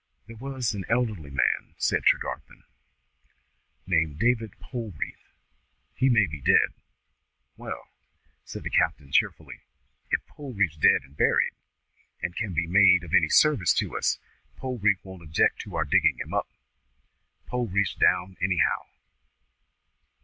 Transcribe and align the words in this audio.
"There 0.25 0.35
was 0.35 0.73
an 0.73 0.83
elderly 0.89 1.29
man," 1.29 1.75
said 1.77 2.03
Tregarthen, 2.05 2.63
"named 3.85 4.17
David 4.17 4.53
Polreath. 4.59 5.35
He 5.93 6.09
may 6.09 6.25
be 6.25 6.41
dead." 6.41 6.73
"Wa'al," 7.55 7.87
said 8.43 8.63
the 8.63 8.71
captain, 8.71 9.11
cheerfully, 9.11 9.59
"if 10.09 10.25
Polreath's 10.25 10.77
dead 10.77 11.03
and 11.03 11.15
buried, 11.15 11.53
and 12.19 12.35
can 12.35 12.55
be 12.55 12.65
made 12.65 13.03
of 13.03 13.13
any 13.13 13.29
service 13.29 13.73
to 13.75 13.95
us, 13.95 14.17
Polreath 14.57 15.05
won't 15.05 15.21
object 15.21 15.59
to 15.59 15.75
our 15.75 15.85
digging 15.85 16.19
of 16.19 16.21
him 16.29 16.33
up. 16.33 16.49
Polreath's 17.45 17.93
down, 17.93 18.37
anyhow." 18.41 18.81